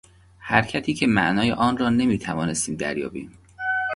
[0.39, 3.37] حرکتی که معنای آنرا نتوانستیم دریابیم